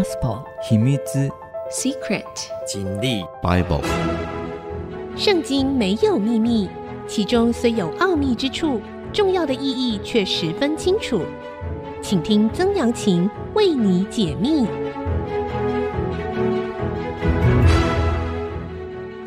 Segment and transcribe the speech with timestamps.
[0.00, 1.30] Gospel 秘密之
[1.70, 2.24] Secret
[2.66, 3.82] 经历 Bible
[5.14, 6.70] 圣经没有秘密，
[7.06, 8.80] 其中虽有奥秘之处，
[9.12, 11.20] 重要的意义却十分清楚。
[12.00, 14.66] 请听曾阳晴为你解密。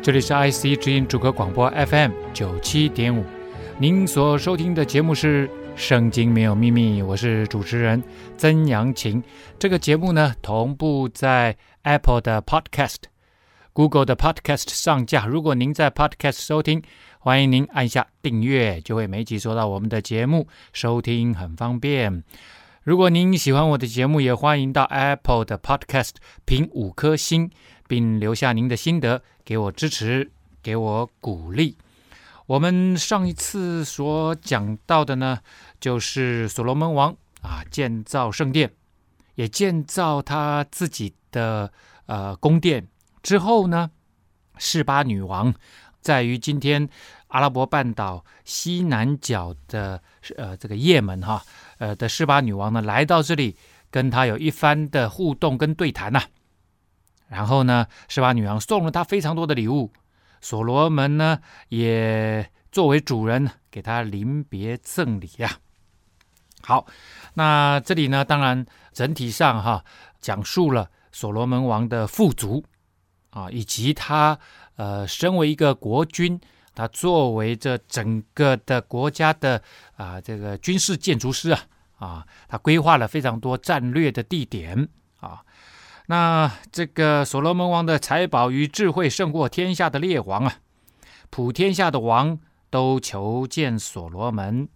[0.02, 3.22] 这里是 IC 之音主歌广播 FM 九七点五，
[3.78, 5.48] 您所收听的节目是。
[5.76, 8.02] 圣经没有秘密，我是主持人
[8.38, 9.22] 曾阳晴。
[9.58, 12.96] 这个节目呢，同步在 Apple 的 Podcast、
[13.72, 15.26] Google 的 Podcast 上架。
[15.26, 16.82] 如果您在 Podcast 收听，
[17.18, 22.22] 欢迎您按下订阅，就会每集收到我们的节目，收听很方便。
[22.82, 26.12] 如果您喜欢我的节目，也欢迎到 Apple 的 Podcast
[26.44, 27.50] 评五颗星，
[27.88, 30.30] 并留下您的心得，给我支持，
[30.62, 31.76] 给我鼓励。
[32.46, 35.38] 我们上一次所讲到的呢，
[35.80, 38.70] 就是所罗门王啊，建造圣殿，
[39.34, 41.72] 也建造他自己的
[42.04, 42.86] 呃宫殿
[43.22, 43.90] 之后呢，
[44.58, 45.54] 示巴女王
[46.02, 46.86] 在于今天
[47.28, 50.02] 阿拉伯半岛西南角的
[50.36, 51.42] 呃这个也门哈
[51.78, 53.56] 呃的示巴女王呢，来到这里
[53.90, 56.22] 跟他有一番的互动跟对谈呐、
[57.28, 59.90] 然后呢，示巴女王送了他非常多的礼物。
[60.44, 65.50] 所罗门呢，也作为主人给他临别赠礼呀。
[66.60, 66.86] 好，
[67.32, 69.82] 那这里呢，当然整体上哈，
[70.20, 72.62] 讲述了所罗门王的富足
[73.30, 74.38] 啊，以及他
[74.76, 76.38] 呃，身为一个国君，
[76.74, 79.62] 他作为这整个的国家的
[79.96, 81.60] 啊这个军事建筑师啊
[81.96, 84.86] 啊，他规划了非常多战略的地点。
[86.06, 90.58] 那这个所罗门王的财宝与智慧胜过天下的列王啊，
[91.30, 92.38] 普天下的王
[92.68, 94.68] 都求见所罗门，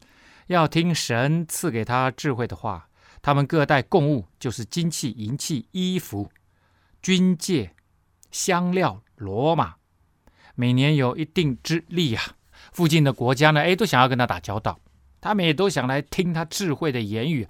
[0.47, 2.89] 要听神赐给他智慧的话。
[3.21, 6.31] 他们各带贡物，就是金器、银器、衣服、
[7.03, 7.71] 军械、
[8.31, 9.75] 香料、骡马，
[10.55, 12.23] 每年有一定之利啊。
[12.73, 14.79] 附近的国家呢，哎，都想要跟他打交道，
[15.21, 17.47] 他们也都想来听他智慧的言语。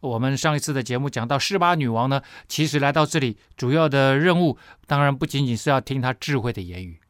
[0.00, 7.00] 我们上一次的节目讲到，示巴女王呢，其实来到这里主要的任务，当然不仅仅是要听她智慧的言语，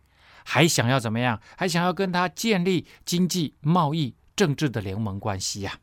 [0.45, 1.41] 还想要怎么样？
[1.57, 5.79] 还想要跟她建立经济、贸易、政治的联盟关系呀。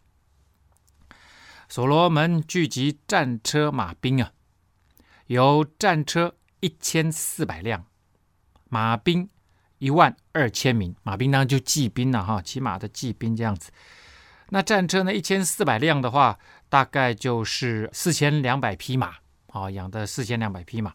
[1.69, 4.31] 所罗门聚集战车马兵啊，
[5.27, 7.85] 有战车一千四百辆，
[8.69, 9.29] 马兵
[9.77, 13.71] 一万二千名，马兵当然就骑兵了哈，骑马的骑兵这样子。
[14.49, 16.37] 那战车呢，一千四百辆的话。
[16.67, 19.13] 大概就是四千两百匹马，
[19.47, 20.91] 啊，养的四千两百匹马。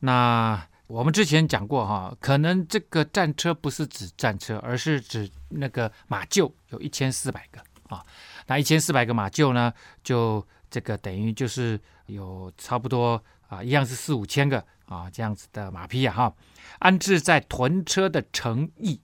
[0.00, 8.04] 那我们之前讲过哈，可能这个战车不是指战车，而是指那个马厩，有一千四百个啊。
[8.46, 9.72] 那一千四百个马厩呢，
[10.02, 16.34] 就这个等于就是有差不多啊，一样是四五千个啊这样子的马匹啊哈，
[16.80, 19.00] 安置在屯车的城邑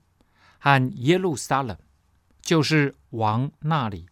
[0.59, 1.75] 和耶路撒冷，
[2.47, 4.07] 就是王那里。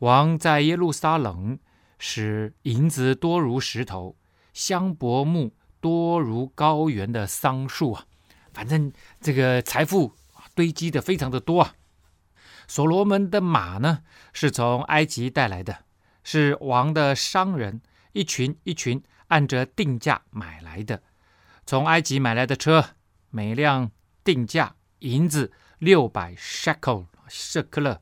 [0.00, 1.60] 王在耶路撒冷
[1.96, 4.16] 使银子多如石头，
[4.52, 8.04] 香柏木多如高原的桑树啊，
[8.52, 10.16] 反正这个财富
[10.56, 11.76] 堆积的非常的多啊。
[12.66, 14.02] 所罗门的马呢，
[14.32, 15.84] 是从埃及带来的，
[16.24, 17.80] 是王的商人
[18.12, 21.00] 一群一群按着定价买来的。
[21.64, 22.96] 从埃及买来的车，
[23.30, 23.92] 每辆
[24.24, 27.98] 定价银子六百 shekel 舍克勒，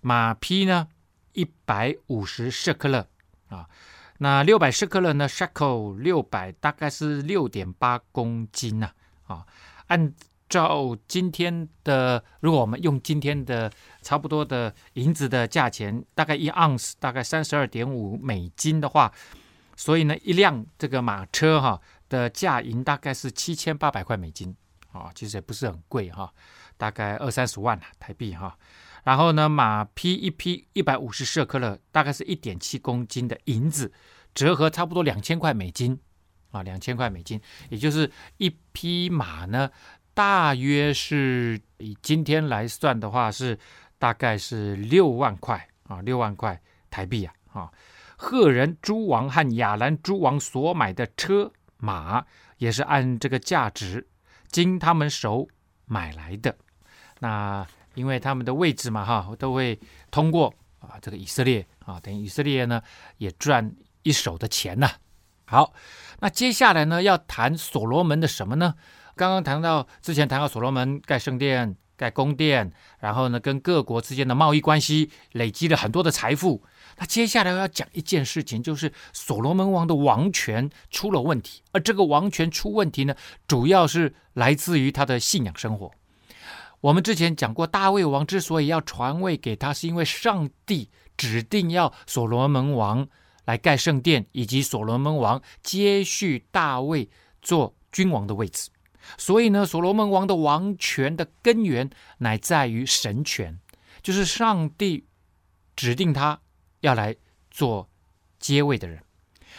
[0.00, 0.88] 马匹呢，
[1.34, 3.06] 一百五十舍克勒
[3.48, 3.68] 啊，
[4.18, 8.90] 那六百舍克勒呢？shekel 六百大概是六点八公斤呐
[9.26, 9.46] 啊。
[9.86, 10.12] 按
[10.48, 13.70] 照今天的，如果我们用今天的
[14.02, 19.12] 差不多的银子的价钱，大概一盎司大概三十二点五美金的话，
[19.76, 24.56] 所以呢，一辆这个马车哈的价银大概是七千八百块美金
[24.92, 26.32] 啊，其实也不是很贵哈，
[26.76, 28.58] 大概二三十万台币哈。
[29.04, 33.92] 然后呢，马匹一匹一百五十舍克勒，大概是一点七公斤的银子，
[34.34, 35.96] 折合差不多两千块美金，
[36.50, 39.70] 啊，两千块美金，也就是一匹马呢，
[40.12, 43.56] 大约是以今天来算的话，是
[43.96, 47.72] 大概是六万块啊，六万块台币啊，啊，
[48.16, 52.26] 赫人诸王和亚兰诸王所买的车马，
[52.58, 54.08] 也是按这个价值
[54.50, 55.46] 经他们手
[55.84, 56.56] 买来的，
[57.20, 57.66] 那。
[57.96, 59.80] 因为他们的位置嘛，哈，都会
[60.10, 62.82] 通过啊，这个以色列啊，等于以色列呢
[63.16, 64.90] 也赚一手的钱呐。
[65.46, 65.72] 好，
[66.20, 68.74] 那接下来呢要谈所罗门的什么呢？
[69.14, 76.62] 刚刚谈到之前谈到所罗门盖圣殿盖宫殿，然后呢，跟各国之间的贸易关系累积了很多的财富。
[76.98, 81.62] 那接下来要讲一件事情，就是所罗门王的王权出了问题。
[81.72, 83.14] 而这个王权出问题呢，
[83.48, 85.90] 主要是来自于他的信仰生活。
[86.86, 93.08] 我们之前讲过，大卫王之所以要传位给他，是因为上帝指定要所罗门王
[93.44, 97.10] 来盖圣殿，以及所罗门王接续大卫
[97.42, 98.70] 做君王的位置。
[99.18, 103.58] 所以呢，所罗门王的王权的根源乃在于神权，
[104.00, 105.04] 就是上帝
[105.74, 106.40] 指定他。
[106.82, 107.16] 要来
[107.50, 107.88] 做
[108.38, 109.02] 接位的人，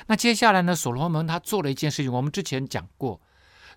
[0.06, 0.74] 那接下来呢？
[0.74, 3.20] 所罗门他做了一件事情，我们之前讲过，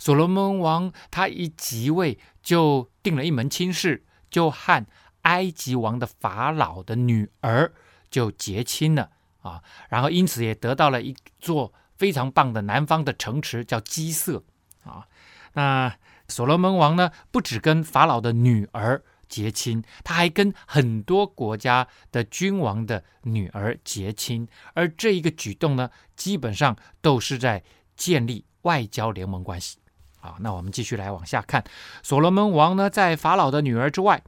[0.00, 4.84] 所罗门王他一即位就定了一门亲事，就和
[5.22, 7.72] 埃及王的法老的女儿
[8.10, 9.10] 就结亲了
[9.42, 14.42] 啊，然后因此也得到了一座非常棒的南方的城池，叫基色
[14.82, 15.06] 啊。
[15.52, 15.94] 那
[16.26, 19.04] 所罗门王呢，不只跟法老的女儿。
[19.28, 27.62] 结亲，他还跟很多国家的君王的女儿结亲，而这一个举动呢，基本上都是在
[27.96, 29.78] 建立外交联盟关系。
[30.20, 31.64] 好，那我们继续来往下看，
[32.02, 34.22] 所罗门王呢，在法老的女儿之外，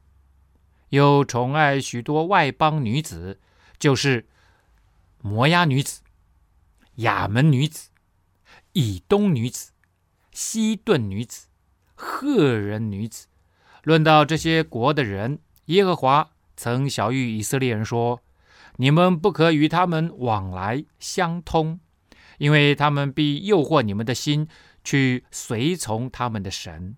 [0.88, 3.38] 又宠爱许多外邦女子，
[3.78, 4.26] 就是
[5.20, 6.00] 摩押女子、
[6.96, 7.90] 亚门女子、
[8.72, 9.72] 以东女子、
[10.32, 11.48] 西顿女子、
[11.94, 13.26] 赫人女子。
[13.82, 18.20] 论到这些国的人，耶和华曾晓谕以色列人说
[18.76, 21.80] ：“你们不可与他们往来相通，
[22.38, 24.48] 因为他们必诱惑你们的心，
[24.84, 26.96] 去随从他们的神。”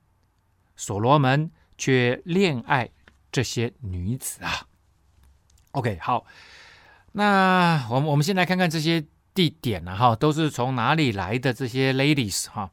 [0.77, 2.91] 所罗门却恋爱
[3.31, 4.67] 这些女子啊。
[5.73, 6.25] OK，好，
[7.13, 12.71] 那我们我们先来看看这些地点啊，哈，都是从哪里来的这些 ladies 哈？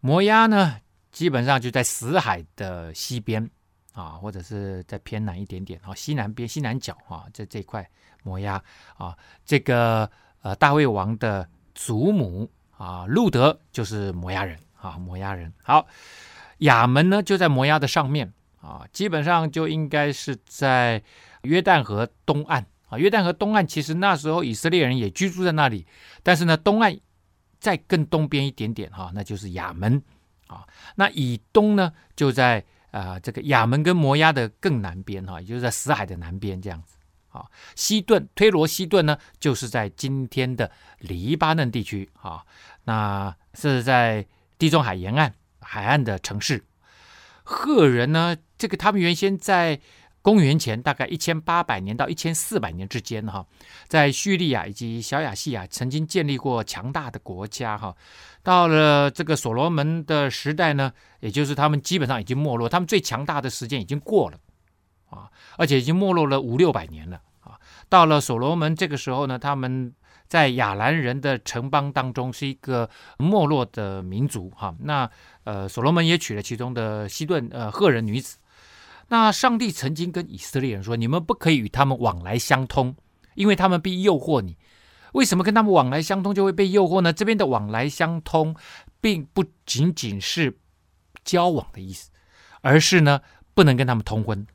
[0.00, 0.80] 摩押呢？
[1.12, 3.50] 基本上就在死海的西边
[3.92, 7.88] 啊，或者是在偏南一点点啊，西南边、西南角啊，在这块
[8.22, 8.62] 摩押
[8.96, 10.08] 啊，这个
[10.42, 12.48] 呃大卫王的祖母
[12.80, 15.52] 啊，路德就是摩押人啊，摩押人。
[15.62, 15.86] 好，
[16.58, 18.32] 亚门呢就在摩押的上面
[18.62, 21.02] 啊，基本上就应该是在
[21.42, 25.86] 约旦河东岸啊，约旦河东岸其实那时候以色列人也居住在那里，
[26.22, 26.98] 但是呢，东岸
[27.58, 30.02] 再更东边一点点哈，那就是亚门。
[30.46, 30.66] 啊，
[30.96, 36.96] 那以东呢，就在啊、这个亚门跟摩押的更南边哈，也就是在死海的南边这样子。
[37.28, 40.68] 啊，西顿推罗西顿呢，就是在今天的
[40.98, 42.44] 黎巴嫩地区啊，
[42.90, 44.26] 那是在
[44.58, 46.64] 地中海沿岸海岸的城市。
[47.44, 49.80] 赫人呢，这个他们原先在。
[50.22, 53.46] 公元前大概一千八百年到一千四百年之间，哈，
[53.88, 57.96] 在叙利亚以及小亚细亚曾经建立过强大的国家，哈。
[58.42, 64.38] 到了这个所罗门的时代呢，也就是他们基本上已经没落，他们最强大的时间已经过了，
[65.08, 67.18] 啊，而且已经没落了五六百年了，
[67.88, 69.92] 到了所罗门这个时候呢，他们
[70.28, 72.88] 在亚兰人的城邦当中是一个
[73.18, 74.74] 没落的民族，哈。
[74.80, 75.10] 那
[75.44, 78.38] 呃，所罗门也娶了其中的西顿呃赫人女子。
[79.08, 82.94] 那上帝曾经跟以色列人说：“你们不可以与他们往来相通，
[83.34, 84.56] 因为他们必诱惑你。
[85.14, 87.12] 为什么跟他们往来相通就会被诱惑呢？
[87.12, 88.54] 这边的往来相通，
[89.00, 90.56] 并不仅仅是
[91.24, 92.12] 交往的意思，
[92.60, 93.20] 而是呢，
[93.52, 94.46] 不能跟他们通婚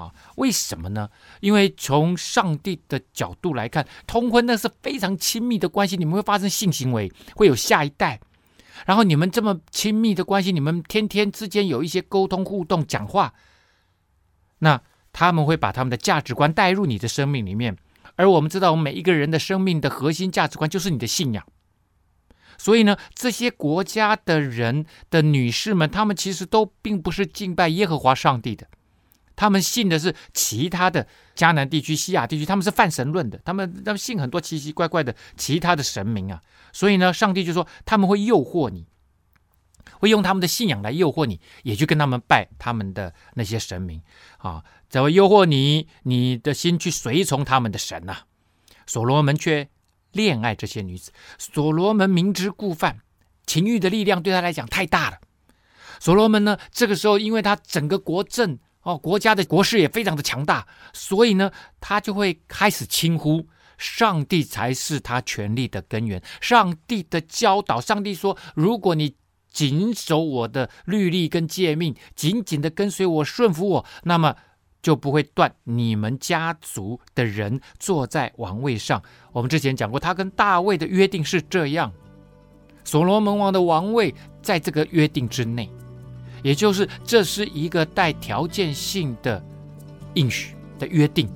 [0.00, 0.14] 啊？
[0.36, 1.08] 为什么呢？
[1.40, 8.20] 因为从上帝的角度来看，通婚那是非常亲密的关系，你们会发生性行为，会有下一代，
[8.86, 13.34] 然后你们这么亲密的关系，你们天天之间有一些沟通互动、讲话。”
[14.62, 17.76] 那他们会把他们的价值观带入你的生命里面，
[18.16, 21.44] 而我们知道，我们每一个人的生命的核心价值观就是你的信仰。
[22.58, 28.68] 所以呢，这些国家的人的女士们，她们其实都并不是敬拜耶和华上帝的，
[29.40, 36.42] 他们信的是其他的迦南地区、西亚地区，他们是泛神论的，他们他们信很多奇奇怪怪的其他的神明啊。
[36.74, 38.84] 所以呢，上帝就说他们会诱惑你。
[39.98, 44.02] 会用他们的信仰来诱惑你，也去跟他们拜他们的那些神明
[44.38, 48.24] 啊，怎么诱惑你，你的心去随从他们的神呐、啊。
[48.86, 49.68] 所罗门却
[50.12, 53.00] 恋爱这些女子，所罗门明知故犯，
[53.46, 55.18] 情欲的力量对他来讲太大了。
[55.98, 63.46] 所罗门呢，这个时候因为他整个国政哦，国家的国势也非常的强大，所以呢，他就会开始轻忽
[63.76, 66.22] 上帝才是他权力的根源。
[66.40, 69.16] 上帝的教导，上帝说，如果你
[69.50, 74.36] 谨守我的律例跟诫命，紧紧的跟随我，顺服我，那么
[74.80, 79.02] 就不会断你们家族的人坐在王位上。
[79.32, 81.92] 我们之前讲过，他跟大卫的约定是这样，
[82.84, 85.68] 所罗门王的王位在这个约定之内，
[86.42, 89.42] 也就是这是一个带条件性的
[90.14, 91.28] 应许的约定。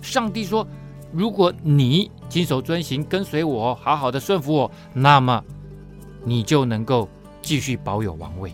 [0.00, 0.66] 上帝说，
[1.12, 5.42] 如果你谨守遵行，跟随我，好好的顺服我，那么
[6.24, 7.08] 你就能够
[7.40, 8.50] 继续保有王位。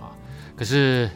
[0.00, 0.12] 啊，
[0.54, 1.10] 可是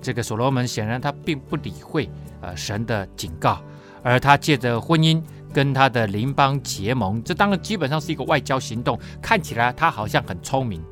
[0.00, 2.08] 这个所罗门显然他并不理会
[2.40, 3.60] 呃神的警告，
[4.02, 10.82] 而他借着婚姻跟他的邻邦结盟，这当然基本上是一个外交行动，看起来他好像很聪明。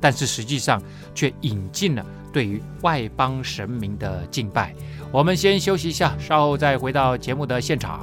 [0.00, 0.82] 但是实际上
[1.14, 4.74] 却引进了对于外邦神明的敬拜。
[5.12, 8.00] 我们先休息一下，稍后再回到节目的现场。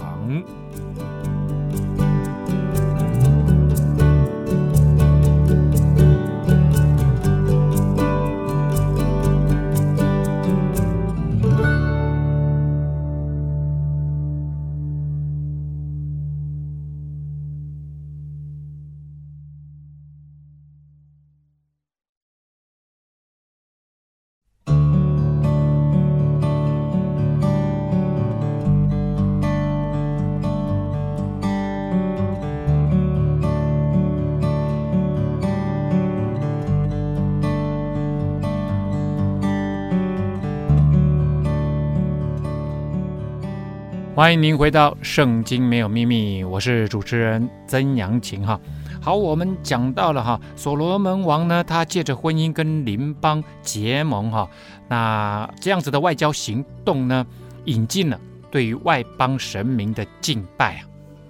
[44.18, 48.60] 欢迎您回到《圣经没有秘密》，我是主持人曾阳晴哈。
[49.00, 54.50] 好，我们讲到了哈，所罗门王呢，他借着婚姻跟邻邦结盟哈，
[54.88, 57.24] 那这样子的外交行动呢，
[57.66, 58.20] 引进了
[58.50, 60.82] 对于外邦神明的敬拜啊。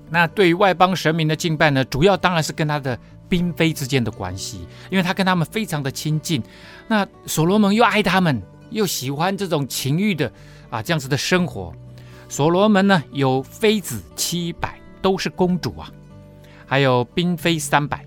[0.09, 6.41] 那对于外邦神明的敬拜呢，主要当然是跟他的嫔妃之间的关系，因为他跟他们非常的亲近。
[6.87, 10.31] 那所罗门又爱他们，又喜欢这种情欲的
[10.69, 11.73] 啊这样子的生活。
[12.29, 15.89] 所罗门呢，有妃子七百，都是公主啊，
[16.65, 18.05] 还有嫔妃三百，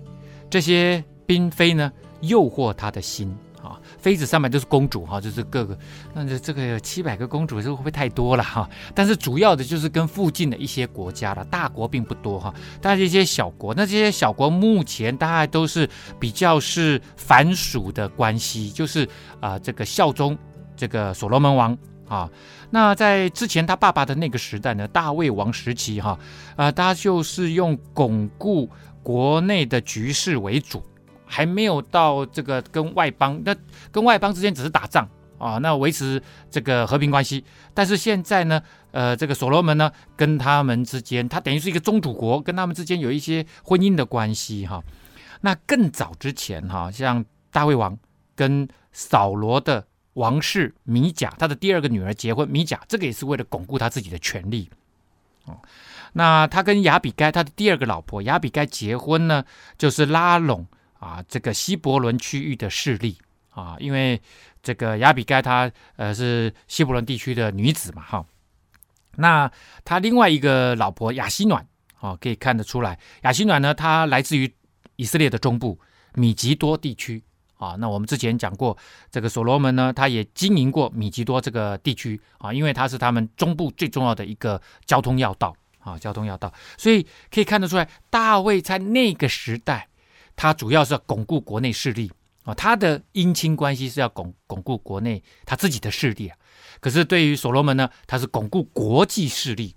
[0.49, 3.79] 这些嫔妃呢，诱惑他的心啊。
[3.97, 5.77] 妃子三百都是公主哈，就是各个，
[6.13, 8.69] 那这这个七百个公主，这会不会太多了哈？
[8.93, 19.07] 但是主要的就是跟附近的一些国家了，大国并不多哈，但是一些小国，那这些小国目前大概都是比较是藩属的关系，就是
[19.39, 20.37] 啊、这个效忠
[20.75, 21.77] 这个所罗门王。
[22.11, 22.29] 啊，
[22.71, 26.19] 那在之前他爸爸的那个时代呢，大卫王时期哈，
[26.57, 28.69] 啊、他就是用巩固
[29.01, 30.83] 国内的局势为主，
[31.25, 33.55] 还没有到这个跟外邦，那
[33.93, 37.45] 跟外邦之间只是打仗啊，那维持这个和平关系。
[37.73, 44.83] 但是现在呢，呃，这个所罗门呢，跟他们之间，他等于是一个宗主国，跟他们之间有一些婚姻的关系哈。
[45.39, 47.97] 那更早之前哈，像大卫王
[48.35, 49.85] 跟扫罗的。
[50.13, 54.69] 王室米甲，他的第二个女儿结婚，米甲这个也是为了巩固他自己的权力。
[55.45, 55.59] 哦，
[56.13, 59.43] 那他跟亚比该，他的第二个老婆亚比该结婚呢，
[59.77, 60.67] 就是拉拢
[60.99, 63.17] 啊这个希伯伦区域的势力
[63.49, 64.21] 啊，因为
[64.61, 68.25] 这个亚比该她呃是希伯伦地区的女子嘛，哈、
[69.15, 69.51] 那
[69.83, 71.65] 他另外一个老婆亚西暖
[71.99, 74.53] 啊，可以看得出来，亚西暖呢，她来自于
[74.97, 75.79] 以色列的中部
[76.13, 77.23] 米吉多地区。
[77.61, 78.75] 啊，那我们之前讲过，
[79.11, 89.87] 这个所罗门呢，他也经营过米吉多这个地区啊，因为它是他们中部最重要的一个交通要道啊，交通要道，所以可以看得出来，大卫在那个时代，
[90.35, 92.11] 他主要是要巩固国内势力
[92.45, 96.37] 啊，他的姻亲关系是要巩巩固国内他自己的势力啊。
[96.79, 99.75] 可是对于所罗门呢，他是巩固国际势力。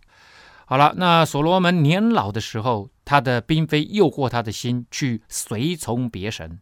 [0.65, 6.59] 好了，那所罗门年老的时候，他的嫔妃诱惑他的心去随从别神。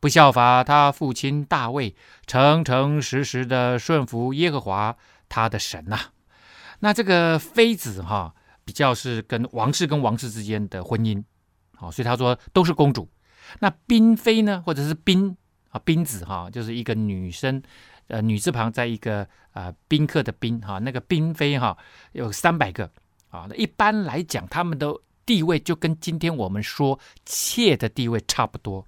[0.00, 1.94] 不效法他父亲大卫，
[2.26, 4.96] 诚诚实实的顺服耶和华
[5.28, 5.98] 他的神呐、
[6.80, 8.34] 那这个妃子哈，
[8.64, 11.24] 比较是跟王室跟王室之间的婚姻，
[11.74, 13.08] 好，所以他说都是公主。
[13.60, 15.36] 那嫔妃呢，或者是嫔
[15.70, 17.62] 啊嫔子哈，就是一个女生，
[18.08, 19.22] 呃女字旁在一个
[19.52, 21.76] 啊、呃、宾客的宾哈，那个嫔妃哈
[22.12, 22.90] 有三百个
[23.30, 23.46] 啊。
[23.48, 24.92] 那一般来讲，他们的
[25.24, 28.84] 地位就跟今天我们说妾的地位差不多。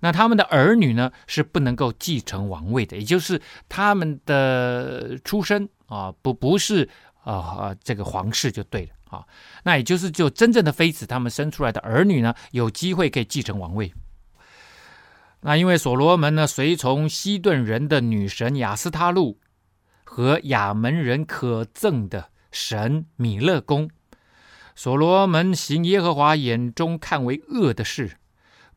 [0.00, 6.88] 那他们的儿女呢，是不能够继承王位的，也就是他们的出身啊，不不是
[7.22, 9.24] 啊这个皇室就对了啊。
[9.62, 13.94] 那也就是就真正的妃子，他们生出来的儿女呢，有机会可以继承王位。
[15.40, 19.38] 那因为所罗门呢，随从西顿人的女神雅斯他路
[20.04, 23.90] 和亚门人可憎的神米勒公，
[24.74, 28.16] 所罗门行耶和华眼中看为恶的事。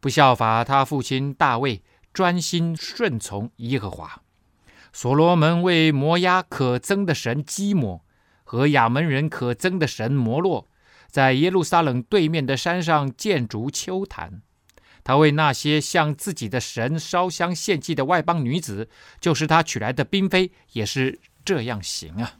[0.08, 1.84] 不效法他父亲大卫，
[2.14, 4.22] 专心顺从耶和华。
[4.94, 8.02] 所罗门为摩押可憎的神基抹
[8.46, 10.70] 和亚门人可憎的神摩洛，
[11.12, 14.42] 在耶路撒冷对面的山上建筑丘坛。
[15.04, 22.36] 他为那些向自己的神烧香献祭的外邦女子，就是他娶来的嫔妃，也是这样行啊。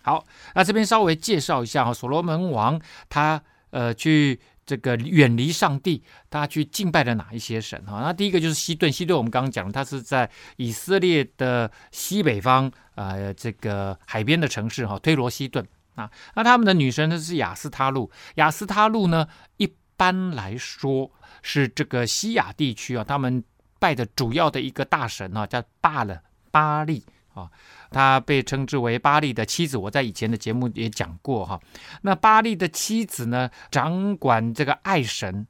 [0.00, 0.24] 好，
[0.54, 6.00] 那这边稍微介绍一下哈，所罗门王他呃去这个远离上帝，
[6.30, 8.00] 他去敬拜了哪一些神哈？
[8.02, 16.08] 那第一个就是西顿，西顿我们刚刚讲，他是在以色列的西北方，呃，这个海边的城市哈，推罗西顿啊。
[16.36, 21.10] 那他们的女神呢是亚斯他录，亚斯他路呢一般来说
[21.42, 23.42] 是这个西亚地区啊，他们
[23.80, 26.22] 拜的主要的一个大神啊，叫巴勒
[26.52, 27.04] 巴利
[27.40, 27.50] 啊。
[27.90, 31.60] 他被称之为巴力的妻子，我在以前的节目也讲过哈。
[32.02, 35.44] 那巴力的妻子呢，掌管这个爱神，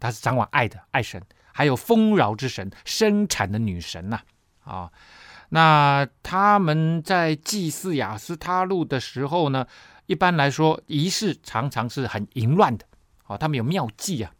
[0.00, 1.22] 她是掌管爱的爱神，
[1.52, 4.20] 还有丰饶之神、生产的女神呐
[4.64, 4.90] 啊，
[5.50, 9.64] 那他们在祭祀亚斯他路的时候呢，
[10.06, 12.84] 一般来说仪式常常是很淫乱的
[13.22, 13.38] 啊。
[13.38, 14.32] 他们有妙计啊，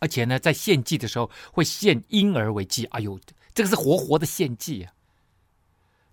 [0.00, 2.84] 而且呢，在献祭的时候会献婴儿为祭。
[2.86, 3.18] 哎呦，
[3.54, 4.92] 这个是活活的献祭啊！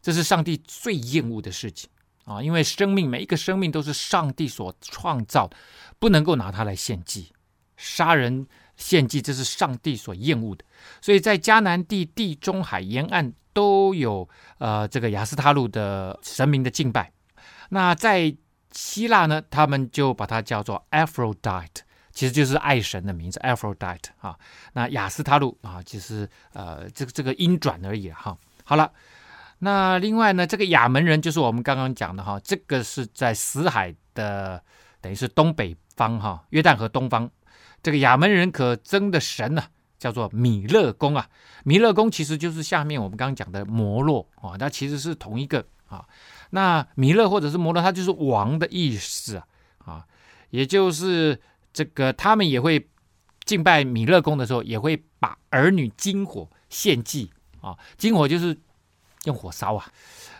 [0.06, 1.90] 这是上帝最厌恶的事情
[2.26, 2.40] 啊！
[2.40, 5.50] 因为生命，每一个生命都是上帝所创造，
[5.98, 7.34] 不能够拿它来献祭。
[7.76, 8.46] 杀人
[8.78, 10.64] 献祭，这是上帝所厌恶的。
[11.02, 17.12] 所以在迦南地、地中海沿岸都有呃这个亚斯他路的神明的敬拜。
[17.70, 18.32] 那在
[18.74, 21.78] 希腊呢，他们就把它叫做 Aphrodite，
[22.14, 24.38] 其实就是爱神的名字 Aphrodite 啊。
[24.74, 28.38] 那亚斯他路啊，其实呃这个这个音转而已哈。
[28.64, 28.92] 好了。
[29.60, 34.62] 那另外呢，这个亚门人就是我们刚刚讲的哈，这个是在死海的，
[35.00, 37.30] 等于是东北方哈，约旦河东方，
[37.82, 39.64] 这个亚门人可憎的神呢，
[39.98, 41.28] 叫做米勒公啊。
[41.64, 46.06] 米勒公其实就是下面我们刚刚讲的摩洛啊，它其实是同一个啊。
[46.50, 49.42] 那米勒或者是摩洛，它就是王的意思
[49.78, 50.06] 啊，
[50.50, 51.40] 也就是
[51.72, 52.88] 这个他们也会
[53.46, 57.32] 敬拜米勒公的时候，也会把儿女金火献祭
[57.62, 58.56] 啊，金火就是。
[59.26, 59.86] 用火烧啊，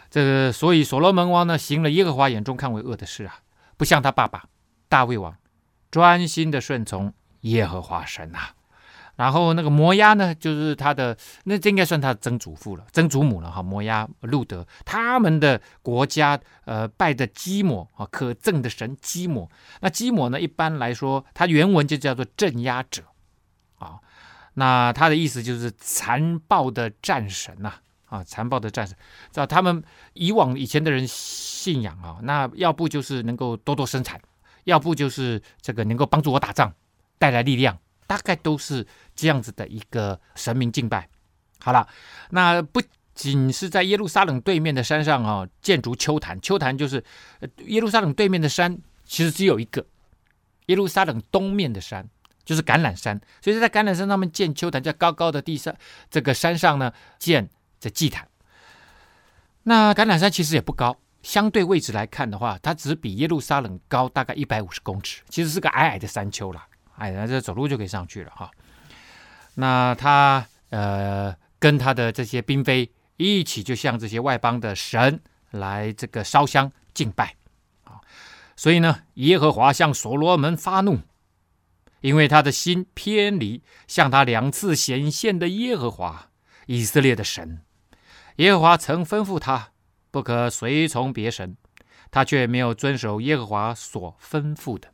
[0.10, 3.40] 这个所以所罗门王呢，行了耶和华眼中看为恶的事啊，
[3.78, 4.46] 不像他爸爸
[4.88, 5.36] 大卫王，
[5.92, 8.50] 专心的顺从耶和华神呐、啊。
[9.16, 13.64] 然后那个摩押呢，就是他的，那这应该算他的曾祖父了，曾祖母了哈。
[13.64, 19.50] 摩押路德他们的国家，呃，拜的基摩啊，可憎的神基摩。
[19.80, 23.04] 那基摩呢，一般来说，它原文就叫做镇压者
[23.78, 24.00] 啊。
[24.56, 27.80] 那他的意思就是残暴的战神呐、啊。
[28.16, 28.94] 啊，残暴的战士，
[29.32, 34.20] 知道他们以往以前的人信仰啊，那要不就是能够多多生产，
[34.64, 36.74] 要不就是这个能够帮助我打仗，
[37.18, 41.10] 带来力量，大概都是这样子的一个神明敬拜。
[41.60, 41.88] 好了，
[42.30, 42.82] 那不
[43.14, 47.04] 仅是在耶路撒冷对面的山上啊，建筑丘坛，丘坛就是
[47.66, 49.86] 耶路撒冷对面的山，其实只有一个，
[50.68, 52.08] 耶路撒冷东面的山
[52.44, 55.76] 就是橄榄山，所以在橄榄山上面建丘坛，在高高的地上
[56.10, 57.50] 这个山上呢建。
[57.80, 58.28] 在祭坛，
[59.64, 66.64] 那橄榄山其实也不高，相对位置来看的话，它只比耶路撒冷高大概一百五十公尺，其实是个矮矮的山丘了，
[66.98, 68.50] 哎，那这走路就可以上去了哈。
[69.56, 77.36] 那他呃跟他的这些嫔妃一起，就向这些外邦的神来这个烧香敬拜
[77.86, 78.02] 啊。
[78.56, 81.00] 所以呢，耶和华向所罗门发怒，
[82.02, 86.30] 因为他的心偏离向他两次显现的耶和华
[86.68, 87.62] 以色列的神。
[88.38, 89.70] 耶和华曾吩咐他
[90.12, 91.56] 不可随从别神，
[92.12, 94.90] 他却没有遵守耶和华所吩咐的。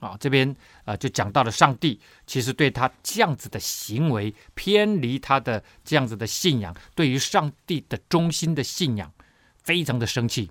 [0.00, 0.54] 啊，这边
[0.84, 9.10] 啊就讲到了上帝其实对他这样子的行为偏离他的这样子的信仰，对于上帝的忠心的信仰
[9.62, 10.50] 非常的生气，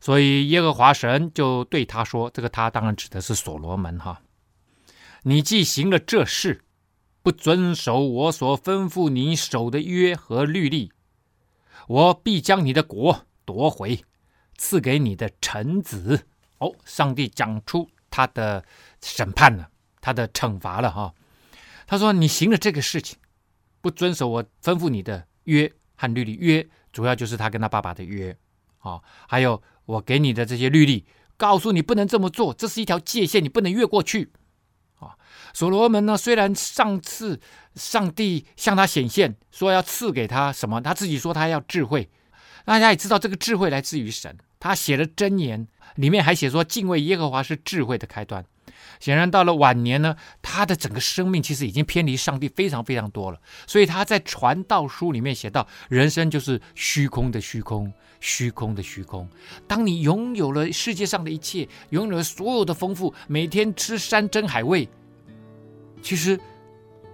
[0.00, 4.20] 所以耶和华神就对他说：“这个他当然指的是所罗门哈，
[5.22, 6.64] 你既行了这事，
[7.22, 10.90] 不遵守我所吩咐你守的约和律例。”
[11.88, 14.04] 我必将你的国夺回，
[14.56, 16.26] 赐给你的臣子。
[16.58, 18.64] 哦，上帝讲出他的
[19.02, 19.68] 审判了，
[20.00, 21.12] 他的惩罚了哈。
[21.86, 23.18] 他说：“你行了这个事情，
[23.80, 26.36] 不遵守我吩咐你的约和律例。
[26.40, 28.34] 约主要就是他跟他爸爸的约
[28.78, 31.04] 啊，还有我给你的这些律例，
[31.36, 34.32] 告诉你不能这么做，这是一条界限，你不能越过去。”
[35.00, 35.18] 啊
[35.52, 37.40] 所罗门呢，虽然上次
[37.74, 42.08] 上帝向他显现，说要赐给他什么，他自己说他要智慧。
[42.64, 44.36] 大家也知道，这个智慧来自于神。
[44.58, 48.44] 他写了箴言，里面还写说，敬畏耶和华是智慧的开端。
[48.98, 53.38] 显然到了晚年呢，他的整个生命其实已经偏离上帝非常非常多了。
[53.66, 59.28] 所以他在传道书里面写到，人生就是虚空的虚空，虚空的虚空。
[59.66, 64.88] 当你拥有了世界上的一切，拥有了所有的丰富，每天吃山珍海味。
[66.00, 66.38] 其实，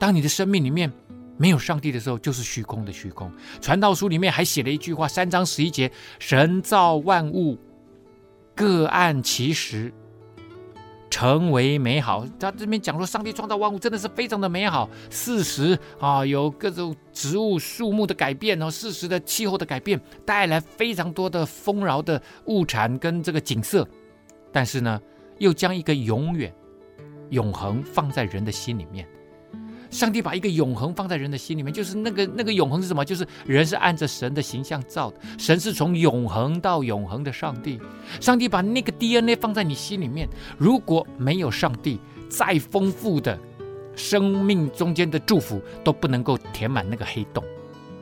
[0.00, 0.90] 当你的生命里面
[1.36, 3.30] 没有上帝的时候，就是虚空的虚空。
[3.60, 7.58] 传道书里面还写了一句话，三章十一节：神造万物，
[8.56, 9.92] 各按其时。
[11.10, 14.88] 成为美好，他这边讲说，上帝创造万物真的是非常的美好。
[15.10, 23.86] 事实啊，有各种植物、树木的改变哦，事实的气候的改变，带来非常多的丰饶的物产跟这个景色。
[24.52, 25.00] 但是呢，
[25.38, 26.54] 又将一个永远、
[27.30, 29.06] 永恒放在人的心里面。
[29.90, 33.04] 上帝把一个永恒放在人的心里面，就是那个那个永恒是什么？
[33.04, 37.80] 就是人是按着神的形象造的，神是从永恒到永恒的上帝。
[38.20, 43.38] 上帝把那个 DNA 放在你心里面，如果没有上帝，再丰富的
[43.96, 47.42] 生命中间的祝福都不能够填满那个黑洞。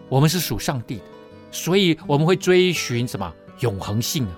[0.09, 1.05] 我们是属上帝的，
[1.51, 4.33] 所以我们会追寻什么永恒性啊？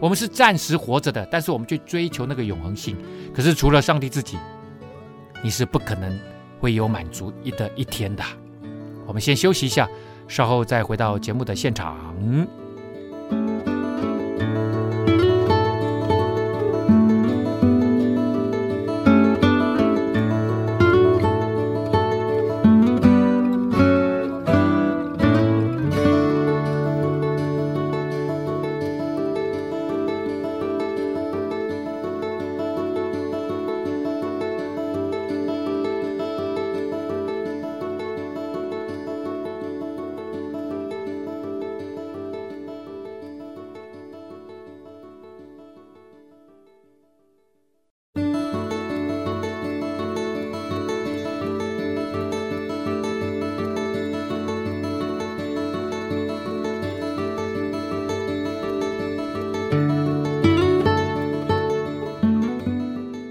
[0.00, 2.96] 我们是暂时活着的，但是我们去追求那个永恒性。
[3.32, 4.38] 可是除了上帝自己，
[5.42, 6.18] 你是不可能。
[6.60, 8.22] 会有满足一的一天的。
[9.06, 9.88] 我们先休息一下，
[10.28, 12.14] 稍后再回到节目的现场。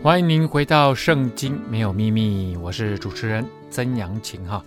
[0.09, 4.65] 欢迎您回到《圣经没有秘密》，我是主持人曾阳晴哈。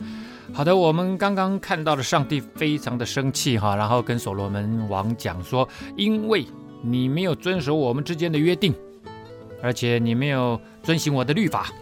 [0.53, 6.47] 好的，我们刚刚看到了上帝非常的生气哈，然后跟所罗门王讲说：“因为
[6.81, 8.73] 你没有遵守我们之间的约定，
[9.61, 11.73] 而且你没有遵行我的律法，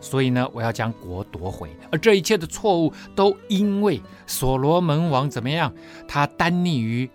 [0.00, 1.68] 所以呢，我要将国夺回。
[1.90, 5.70] 而这一切的错误都因为所罗门王怎么样？
[6.08, 7.10] 他单溺于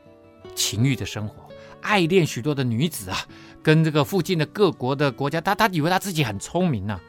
[0.53, 1.49] 情欲的生活，
[1.81, 3.17] 爱恋许多的女子啊。”
[3.63, 7.01] 跟这个附近的各国的国家，他他以为他自己很聪明呢、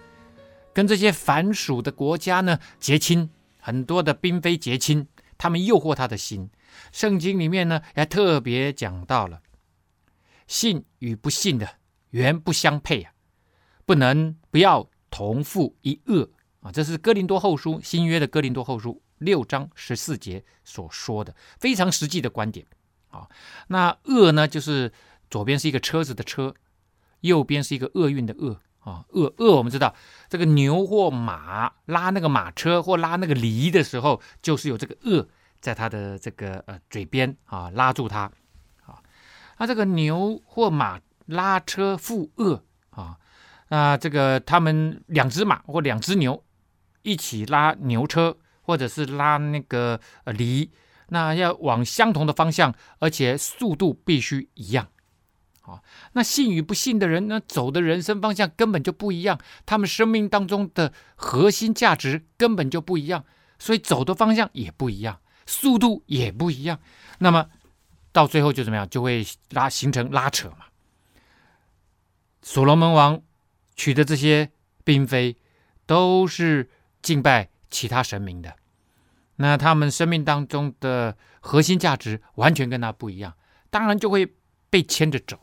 [0.72, 3.30] 跟这些凡属的国家呢结亲，
[3.60, 5.06] 很多的嫔妃结亲，
[5.36, 6.50] 他们诱惑他的心。
[6.90, 9.40] 圣经里面呢还特别讲到了，
[10.46, 11.68] 信与不信的
[12.10, 13.12] 原不相配啊，
[13.86, 16.28] 不能不要同负一恶
[16.60, 22.66] 啊，这是哥林多后书新约的哥林多后书六章十四节所说的非常实际的观点
[23.10, 23.28] 啊。
[23.68, 24.92] 那恶呢就是。
[25.30, 26.54] 左边是一个车子的车，
[27.20, 29.94] 右边是一个厄运的厄啊，厄厄我们知道，
[30.28, 35.28] 这个牛或马拉那个马车或拉那个犁的时候，就是有这个厄
[35.60, 38.30] 在它的这个呃嘴边啊拉住它
[38.86, 39.02] 啊。
[39.58, 43.18] 那这个牛或马拉车负厄啊，
[43.68, 46.42] 那这个他们两只马或两只牛
[47.02, 50.70] 一起拉牛车，或者是拉那个呃犁，
[51.08, 54.88] 那要往相同的方向，而且速度必须一样。
[55.68, 63.24] 啊，那信与不信的人呢，走的人生方向根本就不一样，他们生命当中的核心价值根本就不一样，
[63.58, 66.80] 所以走的方向也不一样，速度也不一样。
[67.18, 67.50] 那么
[68.12, 68.88] 到最后就怎么样？
[68.88, 70.66] 就会拉形成拉扯嘛。
[72.40, 73.20] 所罗门王
[73.76, 74.50] 娶的这些
[74.84, 75.36] 嫔妃
[75.84, 76.70] 都是
[77.02, 78.56] 敬拜其他神明的，
[79.36, 83.34] 那他们生命当中的核心价值完全跟他不一样，
[83.68, 84.34] 当然就会
[84.70, 85.38] 被牵着走。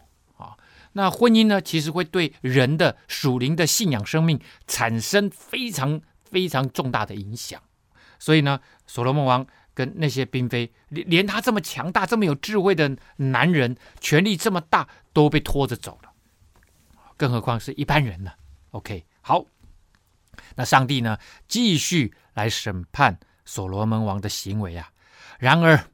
[0.97, 7.61] 那婚姻呢，其实会对人的属灵的信仰生命产生非常非常重大的影响。
[8.17, 16.13] 所以呢，所罗门王跟那些嫔妃，连连他这么强大、这么有智慧的男人，权力这么大，都被拖着走了，
[17.17, 18.31] 更何况是一般人呢
[18.71, 19.45] ？OK，好，
[20.55, 24.93] 那上帝呢，继续来审判所罗门王的行为啊。
[25.39, 25.89] 然而，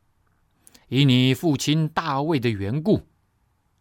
[0.89, 3.07] 以你父亲大卫的缘故，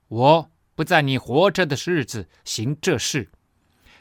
[0.09, 0.50] 我。
[0.81, 3.29] 不在你活着的日子行这事，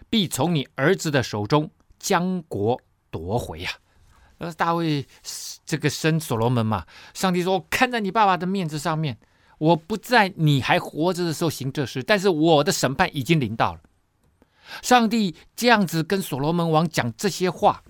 [0.09, 2.79] 必从你儿子的手中将国
[3.11, 3.71] 夺回呀、
[4.37, 4.47] 啊！
[4.47, 5.05] 呃，大卫
[5.65, 9.17] 这个生所罗门嘛，上帝说：“看在你爸爸的面子上面，
[9.57, 13.81] 我不在你还活着的时候行这事，但是我的审判已经临到了。”
[14.81, 17.83] 上帝这样子跟所罗门王讲这些话，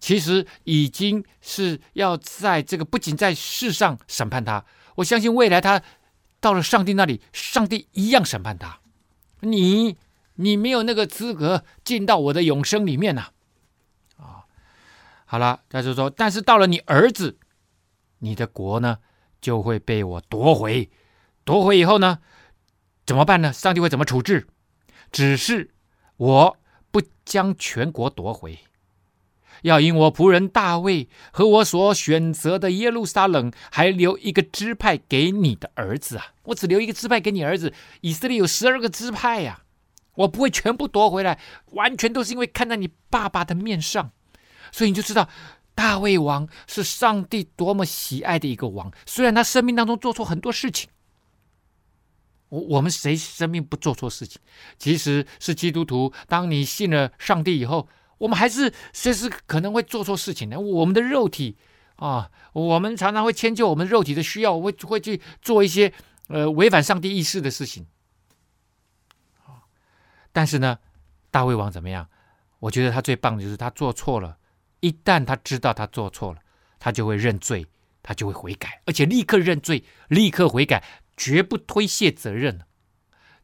[0.00, 5.82] 其实已经是要在这个不仅在世上审判他，我相信未来他。
[6.42, 8.80] 到了上帝那里，上帝一样审判他。
[9.40, 9.96] 你，
[10.34, 13.28] 你没有那个资格进到我的永生里面呐！
[14.16, 14.42] 啊，
[15.24, 17.38] 好了，他就说，但是到了你儿子，
[18.18, 18.98] 你的国呢
[19.40, 20.90] 就会被我夺回，
[21.44, 22.18] 夺回以后呢，
[23.06, 23.52] 怎么办呢？
[23.52, 24.48] 上帝会怎么处置？
[25.12, 25.70] 只是
[26.16, 26.56] 我
[26.90, 28.58] 不将全国夺回。
[29.62, 36.34] 要因我仆人大卫和我所选择的耶路撒冷，还留一个支派给你的儿子啊！
[36.44, 37.72] 我只留一个支派给你儿子。
[38.00, 39.62] 以色列有十二个支派呀，
[40.16, 41.38] 我不会全部夺回来，
[41.72, 44.10] 完全都是因为看在你爸爸的面上，
[44.72, 45.28] 所以你就知道
[45.76, 48.92] 大卫王是上帝多么喜爱的一个王。
[49.06, 50.90] 虽然他生命当中做错很多事情，
[52.48, 54.40] 我我们谁生命不做错事情？
[54.76, 57.88] 即使是基督徒，当你信了上帝以后。
[58.22, 60.60] 我们还是随时可能会做错事情的。
[60.60, 61.56] 我们的肉体
[61.96, 65.92] 啊，我们常常会迁就我们肉体的需要，会会去做一些
[66.28, 67.84] 呃违反上帝意识的事情。
[70.30, 70.78] 但是呢，
[71.32, 72.08] 大卫王怎么样？
[72.60, 74.38] 我觉得他最棒的就是他做错了，
[74.78, 76.38] 一旦他知道他做错了，
[76.78, 77.66] 他就会认罪，
[78.04, 80.84] 他就会悔改，而且立刻认罪，立刻悔改，
[81.16, 82.60] 绝不推卸责任。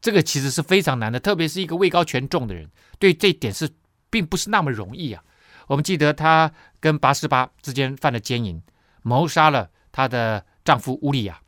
[0.00, 3.68] 这个其实是非常难的，特别是一个位高权重的人，对这一点是。
[4.10, 5.22] 并不是那么容易啊！
[5.66, 8.62] 我们记得她跟拔示巴之间犯了奸淫，
[9.02, 11.40] 谋杀了她的丈夫乌利亚。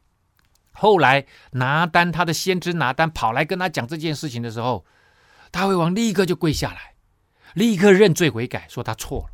[0.73, 4.87] 后来拿单，他的先知拿单跑来跟他讲这件事情的时候，
[5.51, 6.94] 大卫王立刻就跪下来，
[7.55, 9.31] 立刻认罪悔改，说他错了。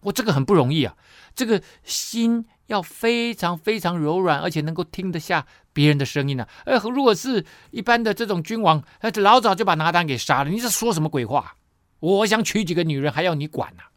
[0.00, 0.96] 我这个很不容易啊！
[1.34, 6.48] 这个心要非常非常柔软，而且能够听得下别人的声音呢、啊。
[6.64, 10.50] 呃，如果是一般的这种君王，呃老早就把拿单给杀了。
[10.50, 11.54] 你这说什么鬼话？
[12.02, 13.90] 我想娶几个女人，还要你管呢、啊？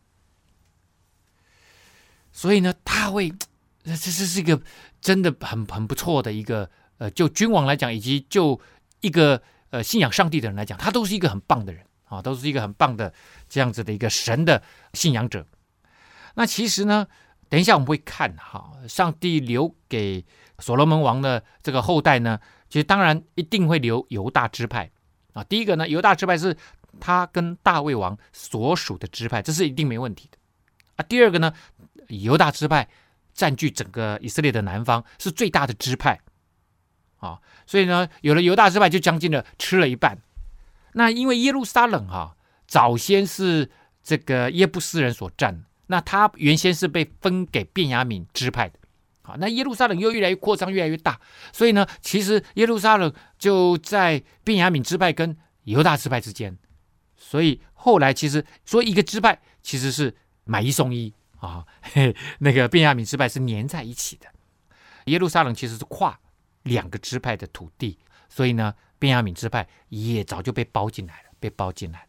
[2.31, 3.31] 所以呢，大卫，
[3.83, 4.61] 这这是一个
[5.01, 8.61] 真的很很不错的一个呃，就君王来讲，以及就
[9.01, 9.41] 一个
[9.71, 13.11] 呃信仰上帝的人来讲，他都是一个很棒的人啊，都是一个很棒的
[13.49, 14.61] 这样子的一个神的
[14.93, 15.47] 信仰者。
[16.35, 17.07] 那其实呢，
[17.49, 20.23] 等一下我们会看哈，上帝留给
[20.59, 22.39] 所罗门王的这个后代呢，
[22.69, 24.91] 其实当然一定会留犹大支派
[25.33, 25.43] 啊。
[25.43, 26.55] 第一个呢，犹大支派是。
[26.99, 30.37] 他跟大卫王所属的支派，这是一定没问题的
[30.95, 31.05] 啊。
[31.07, 31.53] 第二个呢，
[32.07, 32.87] 犹大支派
[33.33, 36.19] 占据整个以色列的南方，是最大的支派
[37.17, 37.39] 啊。
[37.65, 40.17] 所以呢，有了犹大支派，就将近了吃了一半。
[40.93, 42.35] 那因为耶路撒冷哈、啊，
[42.67, 43.69] 早先是
[44.01, 48.79] 这个耶布斯人所占，那他原先是被分给便雅悯支派的。
[49.23, 51.19] 好，那耶路撒冷又越来越扩张，越来越大，
[51.51, 56.55] 所以呢，其实耶路撒冷就在便雅悯支派跟犹大支派之间。
[57.27, 64.27] 所以后来其实说一个支派其实是买一送一啊，嘿，那个便雅悯支派是粘在一起的。
[65.05, 66.19] 耶路撒冷其实是跨
[66.61, 67.97] 两个支派的土地，
[68.29, 72.05] 所以呢，便雅悯支派也早就被包进来了，被包进来。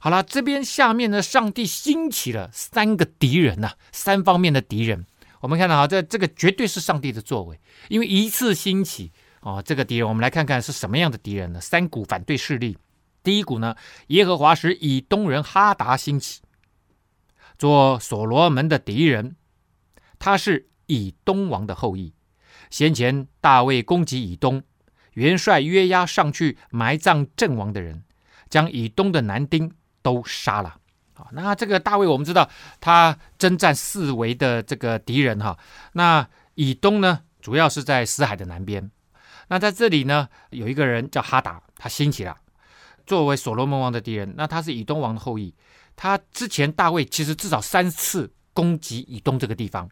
[0.00, 5.04] 好了，这边下面呢，上帝兴起了三个敌人呐、三方面的敌人。
[5.40, 11.60] 我们看到啊，这这个绝对是上帝的作为，因为一次兴起哦，这个敌人，我们来看看是什么样的敌人呢？
[11.60, 12.78] 三股反对势力。
[13.22, 13.76] 第一股呢，
[14.08, 16.40] 耶和华使以东人哈达兴起，
[17.58, 19.36] 做所罗门的敌人。
[20.18, 22.12] 他是以东王的后裔。
[22.70, 24.62] 先前大卫攻击以东，
[25.12, 28.02] 元帅约押上去埋葬阵亡的人，
[28.50, 30.76] 将以东的男丁都杀了。
[31.14, 32.48] 好，那这个大卫我们知道，
[32.80, 35.58] 他征战四围的这个敌人哈。
[35.92, 38.90] 那以东呢，主要是在死海的南边。
[39.48, 42.36] 那在这里呢，有一个人叫哈达，他兴起了。
[43.08, 45.54] 作为所罗门王的敌人，那他是以东王的后裔。
[45.96, 49.88] 他之前大卫其实至少三次攻击以东这个地方。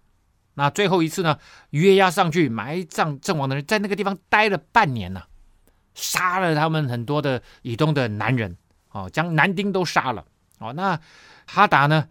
[0.53, 1.39] 那最后一次呢，
[1.71, 5.23] 约押上去埋葬阵亡的人，在那个地方待了半年呢、
[5.95, 8.55] 杀了他们很多的以东的男人，
[8.91, 10.23] 哦，将男丁都杀了。
[10.59, 11.01] 哦，那
[11.47, 12.07] 哈达呢，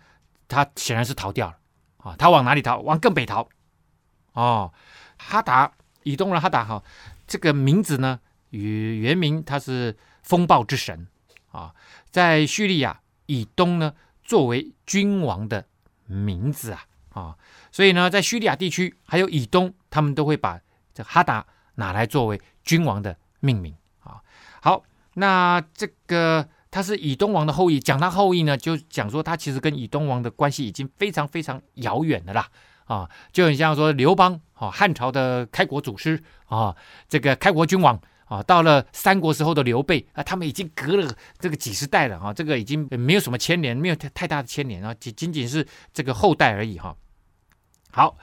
[0.48, 1.58] 他显然是逃掉了。
[1.98, 2.80] 啊、他往哪里逃？
[2.80, 3.48] 往更北逃。
[4.34, 4.74] 哦，
[5.18, 6.84] 哈达，以东人哈达哈，
[7.28, 9.96] 这个名字呢，与原名他是。
[10.26, 11.06] 风暴之神
[11.52, 11.72] 啊，
[12.10, 15.68] 在叙利亚以东呢，作为君王的
[16.08, 17.38] 名字啊啊，
[17.72, 20.60] 所以呢，在叙利亚地区还有以东，他们都会把
[20.96, 24.20] 这哈达拿来作为君王的命名啊。
[24.64, 24.84] 好，
[25.14, 32.50] 那这个他是以东王的后裔，讲他后裔呢，就讲说他其实跟以东王的关系已经非常非常遥远的啦
[32.86, 36.76] 啊，就很像说刘邦啊，汉朝的开国祖师啊，
[37.08, 38.02] 这个开国君王。
[38.26, 46.96] 啊，到了三国时候的刘备啊，他们已经隔了这个几十代了啊，这个已经没有什么牵连，没有太太大的牵连啊，仅仅仅是这个后代而已哈。
[47.92, 48.18] 好，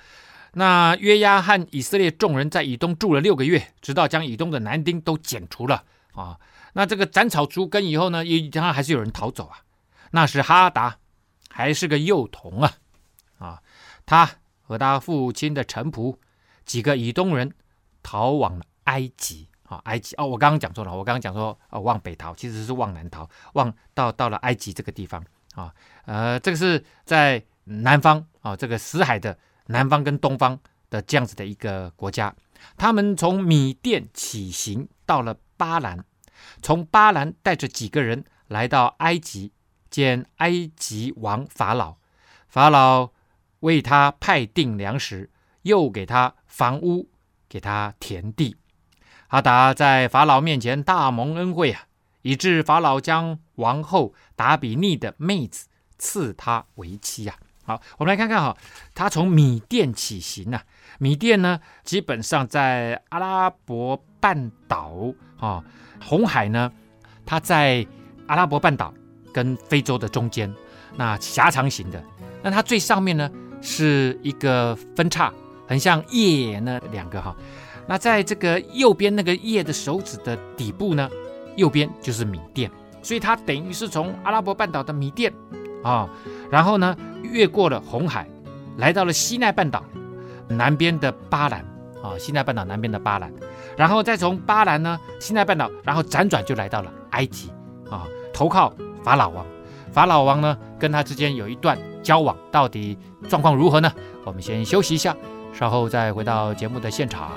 [0.54, 5.84] 那约押和以色列众人在以东住了六个月，直到将以东的男丁都剪除了
[6.14, 6.38] 啊。
[6.74, 9.58] 那这个斩草除根以后呢，也当然还是有人逃走啊。
[10.10, 10.98] 那时哈达
[11.48, 12.74] 还是个幼童啊，
[13.38, 13.62] 啊，
[14.04, 14.28] 他
[14.62, 16.16] 和他父亲的臣仆
[16.64, 17.54] 几个以东人
[18.02, 25.72] 逃往了埃及啊，埃及哦，我刚刚讲错了，我刚刚讲说呃往北逃，其实是往南逃，往到到了埃及这个地方啊，
[26.04, 30.58] 呃，这个是在南方啊，这个死海的南方跟东方
[30.90, 32.34] 的这样子的一个国家，
[32.76, 36.04] 他们从米甸起行到了巴兰，
[36.60, 39.52] 从巴兰带着几个人来到埃及。
[39.92, 41.96] 见埃及王法老，
[42.48, 43.10] 法老
[43.60, 45.28] 为他派定粮食，
[45.64, 47.10] 又给他房屋，
[47.46, 48.56] 给他田地。
[49.32, 51.84] 阿达在法老面前大蒙恩惠啊，
[52.20, 57.34] 以致法老将王后达比尼的妹子赐他为妻啊。
[57.64, 58.54] 好，我们来看看哈，
[58.94, 60.62] 他从米甸起行啊，
[60.98, 64.92] 米甸呢，基本上在阿拉伯半岛
[65.38, 65.64] 啊，
[66.04, 66.70] 红海呢，
[67.24, 67.86] 它在
[68.26, 68.92] 阿拉伯半岛。
[69.32, 70.54] 跟非洲的中间，
[70.94, 72.04] 那狭长型的，
[72.42, 73.30] 那它最上面呢
[73.62, 75.32] 是一个分叉，
[75.66, 77.34] 很像叶那两个哈。
[77.92, 81.10] 那在这个右边那个叶的手指的底部呢，
[81.56, 82.70] 右边就是米甸，
[83.02, 85.30] 所以它等于是从阿拉伯半岛的米甸
[85.84, 86.08] 啊，
[86.50, 88.26] 然后呢越过了红海，
[88.78, 89.84] 来到了西奈半岛
[90.48, 91.62] 南边的巴兰。
[92.02, 93.30] 啊，西奈半岛南边的巴兰，
[93.76, 97.50] 然后再从巴兰呢西奈半岛，然后辗转就来到了埃及
[97.90, 98.72] 啊，投靠。
[99.04, 99.44] 法老王，
[99.92, 102.96] 法老王呢，跟他之间有一段交往，到底
[103.28, 103.92] 状况如何呢？
[104.24, 105.14] 我们先休息一下，
[105.52, 107.30] 稍后再回到节目的现场。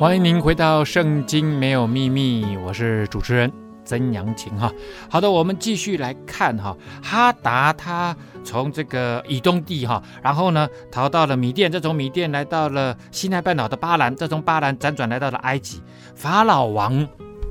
[0.00, 3.52] 欢迎您回到《圣经没有秘密》，我是主持人
[3.84, 4.72] 曾阳晴哈。
[5.10, 6.74] 好的，我们继续来看哈。
[7.02, 15.82] 哈达他从这个以东地哈，然后呢逃到了米甸，再从米甸来到了西奈半岛的巴兰，再从巴兰辗转来到了埃及。
[16.14, 17.06] 法老王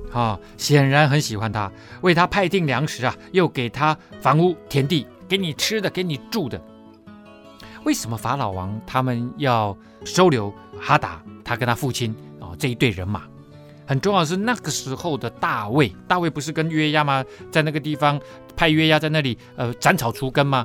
[0.10, 6.60] 哈显然很喜欢他，为他派定粮食啊，又给他房屋田地，给你吃的，给你住的。
[7.84, 11.22] 为什么法老王他们要收留哈达？
[11.44, 12.16] 他跟他父亲？
[12.60, 13.24] 这一队人马
[13.88, 17.26] 很重要的是那个时候的大卫，大卫不是跟约押吗？
[17.52, 18.22] 在那个地方
[18.56, 20.64] 派约押在那里呃斩草除根吗？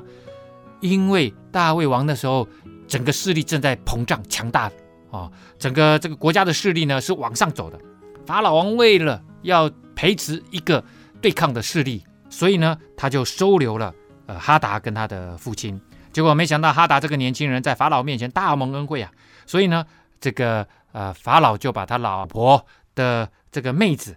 [0.79, 2.47] 因为大卫王那时候
[2.87, 4.71] 整个势力正在膨胀强大
[5.09, 7.79] 啊、整个这个国家的势力呢是往上走的。
[8.27, 10.83] 法老王为了要培植一个
[11.19, 13.91] 对抗的势力，所以呢他就收留了
[14.27, 15.81] 呃哈达跟他的父亲。
[16.13, 19.09] 结果没想到哈达这个年轻人在法老面前大蒙恩惠啊，
[19.47, 19.83] 所以呢
[20.21, 20.67] 这个。
[20.95, 24.15] 呃，法老就把他老婆的这个妹子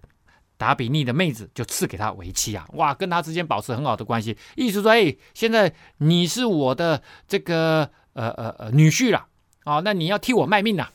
[0.56, 2.68] 达比尼的妹子就赐给他为妻啊！
[2.74, 9.26] 哇，跟他之间保持很好的关系，意思说，哎，现在你是我的这个呃呃呃女婿了
[9.64, 10.86] 啊，那你要替我卖命呐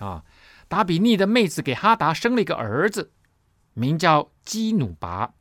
[0.00, 0.24] 啊，
[0.66, 3.12] 达比尼的妹子给哈达生了一个儿子，
[3.74, 5.34] 名叫基努拔。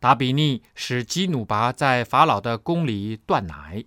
[0.00, 3.84] 达比尼使基努拔在法老的宫里断奶，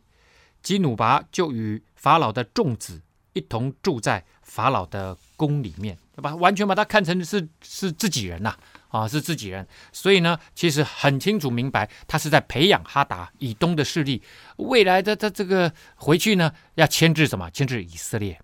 [0.62, 3.02] 基努拔就与法老的众子
[3.40, 4.24] 一同住在。
[4.42, 6.36] 法老的宫里面，对吧？
[6.36, 9.68] 完全把他看成是是自己人呐，啊，是自己人。
[9.92, 14.24] 所以呢，其实很清楚明白，他是在培养哈达以东的势力，
[14.58, 17.48] 未来的他这个回去呢，要牵制什么？
[17.52, 18.42] 牵制以色列。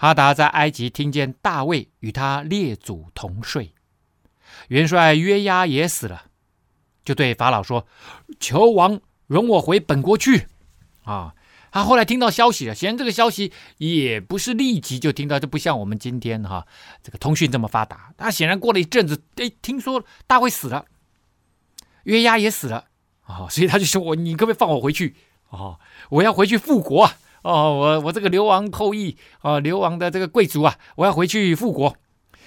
[0.00, 3.72] 哈达在埃及听见大卫与他列祖同睡，
[4.66, 6.24] 元帅约押也死了，
[7.04, 7.86] 就对法老说
[8.40, 10.48] ：“求王容我回本国去。”
[11.06, 11.32] 啊。
[11.70, 16.66] 他后来听到消息了，显然这个消息也不是立即就听到，就不像我们今天哈
[17.02, 18.12] 这个通讯这么发达。
[18.16, 20.86] 他显然过了一阵子，哎，听说大卫死了，
[22.04, 22.86] 约押也死了
[23.26, 25.14] 啊，所以他就说：“我你可不可以放我回去
[25.50, 25.76] 啊？
[26.08, 27.16] 我要回去复国啊！
[27.42, 31.96] 哦，我我这个流亡后裔啊，流亡的这个贵族啊，我要回去复国。”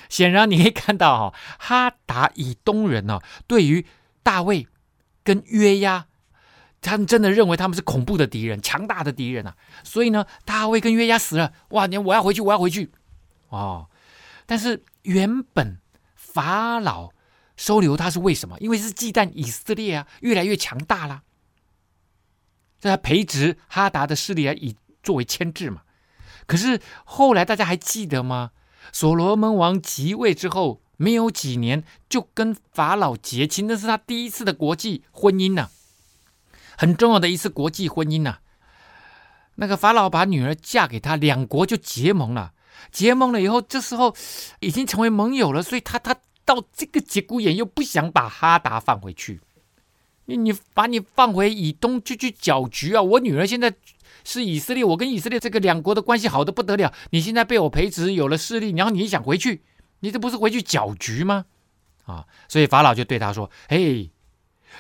[0.09, 1.37] 显然你可以看到哈，
[1.89, 3.85] 哈达以东人呢，对于
[4.23, 4.67] 大卫
[5.23, 6.07] 跟约押。
[6.81, 9.55] 他们真的认为他们是恐怖的敌人，强大的敌人啊！
[9.83, 11.85] 所以呢，大卫跟约押死了，哇！
[11.85, 12.91] 你我要回去，我要回去，
[13.49, 13.87] 哦！
[14.47, 15.79] 但是原本
[16.15, 17.11] 法老
[17.55, 18.57] 收留他是为什么？
[18.59, 21.21] 因为是忌惮以色列啊，越来越强大了，
[22.79, 25.83] 在他培植哈达的势力啊以作为牵制嘛。
[26.47, 28.51] 可是后来大家还记得吗？
[28.91, 35.69] 所罗门王即位之后没有几年，就跟法老结亲，那是他第一次的国际婚姻呢、
[36.81, 38.39] 很重要的一次国际婚姻呐、
[39.53, 42.53] 那个法老把女儿嫁给他，两国就结盟了。
[42.91, 44.15] 结盟了以后，这时候
[44.61, 49.41] 已经成为盟友了，所以他他到这个节骨眼又不想把哈达放回去。
[50.25, 53.01] 你你把你放回以东就去搅局啊！
[53.03, 53.71] 我女儿现在
[54.23, 56.91] 是以色列，我跟以色列这个两国的关系好的不得了。
[57.11, 59.61] 你现在被我培植有了势力，然后你想回去，
[59.99, 61.45] 你这不是回去搅局吗？
[62.05, 62.25] 啊！
[62.47, 64.09] 所以法老就对他说：“嘿，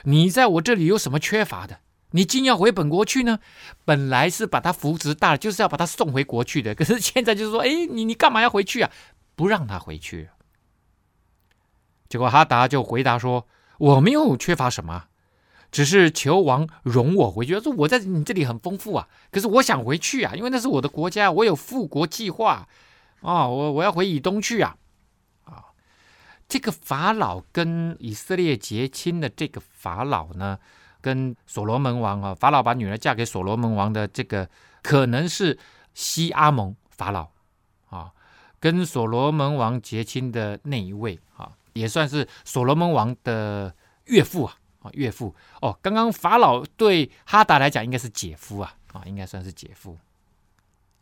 [0.05, 1.77] 你在我这里有什么缺乏的？
[2.11, 3.39] 你竟要回本国去呢？
[3.83, 6.75] 本来是把他扶植大，就是要把他送回国去的。
[6.75, 8.91] 可是现在就是说，哎，你你干嘛要回去啊？
[9.35, 10.29] 不让他回去。
[12.07, 13.47] 结果哈达就回答说：
[13.77, 15.05] 我没有缺乏什么。”
[15.71, 17.53] 只是求王容我回去。
[17.53, 22.67] 他说：“我在你这里很丰富啊，可是我想回去啊，因为那是我的国家，我有复国计划
[23.21, 24.75] 啊，我我要回以东去啊，
[25.45, 25.71] 啊，
[26.49, 30.59] 这个法老跟以色列结亲的这个法老呢，
[31.01, 34.49] 跟所罗门王啊，法老把女儿嫁给所罗门王的这个，
[34.81, 35.57] 可能是
[35.93, 37.29] 西阿蒙法老
[37.89, 38.11] 啊，
[38.59, 43.75] 跟所罗门王结亲的那一位啊，也算是所罗门王的
[44.05, 49.95] 岳父啊。”啊，岳父哦，刚刚法老对哈达来讲应该是姐夫啊，啊，应该算是姐夫。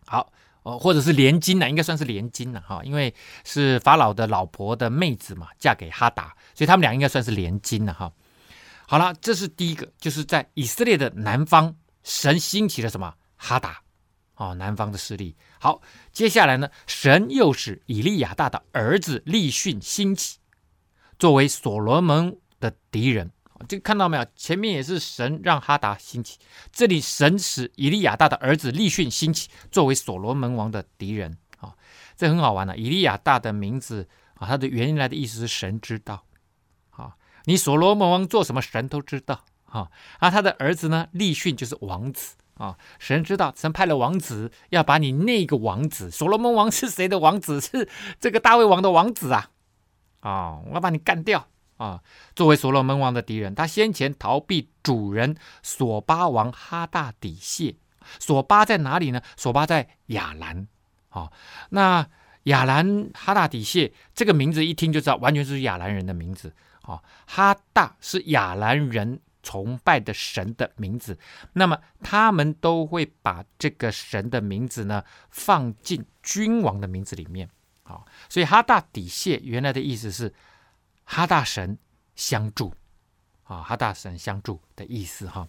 [0.05, 0.33] 好
[0.63, 8.11] 哦，或者是连襟呢，应该算是连襟了哈，因为是法老的老婆的妹子嘛，嫁给哈达，所以他们俩应该算是连襟了哈。
[8.91, 13.79] 好了，这是第一个，就是在以色列的南方，神兴起了什么哈达
[14.33, 15.35] 哦，南方的势力。
[15.59, 15.79] 好，
[16.11, 20.39] 接下来呢，神又使以利亚大的儿子利逊兴起，
[21.19, 23.29] 作为所罗门的敌人。
[23.67, 24.25] 这个看到没有？
[24.35, 26.39] 前面也是神让哈达兴起，
[26.71, 31.75] 这里神使以利亚大的儿子利逊兴起，作为所罗门王的敌人啊，
[32.17, 32.75] 这很好玩的。
[32.75, 36.25] 以利亚大的名字啊，他的原来的意思是神知道，
[37.45, 39.89] 你所罗门王做什么，神都知道啊。
[40.19, 47.59] 而他的儿子呢，利汛就是王子啊，神知道，神派了王子要把你那个王子，所罗门王是谁的王子？
[47.61, 49.49] 是这个大卫王的王子啊
[50.19, 51.47] 啊，我要把你干掉。
[51.77, 52.01] 啊，
[52.35, 57.75] 作为所罗门王的敌人，他先前逃避主人索巴王哈大底谢。
[58.19, 59.21] 索巴在哪里呢？
[59.37, 60.67] 索巴在亚兰。
[61.07, 61.31] 啊，
[61.69, 62.05] 那
[62.43, 66.53] 亚兰哈大底谢这个名字一听就知道，完全是亚兰人的名字。
[66.81, 71.17] 啊，哈大是亚兰人崇拜的神的名字。
[71.53, 77.49] 那么他们都会把这个神的名字呢放进君王的名字里面。
[77.83, 80.33] 啊，所以哈大底谢原来的意思是。
[81.11, 81.75] 哈大神
[82.13, 82.71] 相助，
[83.45, 85.47] 啊，哈大神相助的意思哈。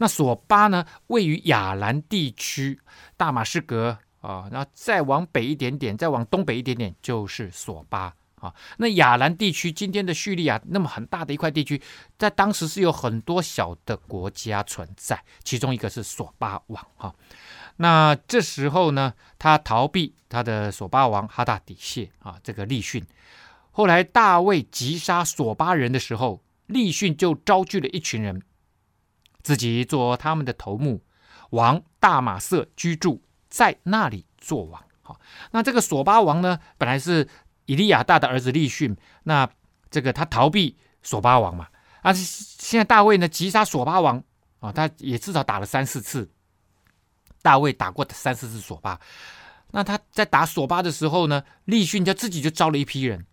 [0.00, 2.80] 那索巴呢，位于亚兰地区，
[3.16, 8.54] 大马士革啊，然后再往北一点点，再往东北一点点就是索巴啊。
[8.78, 11.80] 那亚兰地区，今天的叙利亚那么很大的一块地区，
[12.18, 17.14] 在当时是有很多小的国家存在，其中一个是索巴王哈。
[17.76, 23.04] 那这时候呢，他逃避他的索巴王哈大底谢啊，这个利逊。
[23.70, 28.40] 后来大卫击杀索巴人的时候，利逊就招聚了一群人，
[29.42, 31.02] 自己做他们的头目，
[31.50, 33.20] 王大马色居住，
[33.50, 34.82] 在那里做王。
[35.02, 35.20] 好，
[35.50, 37.28] 那这个索巴王呢，本来是
[37.66, 39.48] 以利亚大的儿子利逊，那
[39.90, 41.68] 这个他逃避索巴王嘛，
[42.02, 44.22] 啊，现在大卫呢击杀索巴王
[44.60, 46.28] 啊，他也至少打了三四次，
[47.42, 48.98] 大卫打过三四次索巴，
[49.70, 53.24] 那他在打索巴的时候呢，利逊就自己就招了一批人。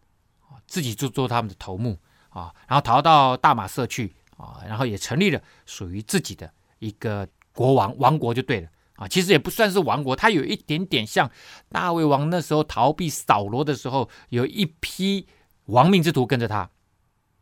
[0.65, 8.67] 自己就做他们的头目啊，然后逃到大马色去啊，然后也成立了属于自己的一个国王王国就对了。
[9.07, 11.29] 其实也不算是王国，他有一点点像
[11.69, 15.27] 大卫王那时候逃避扫罗的时候，有一批
[15.65, 16.69] 亡命之徒跟着他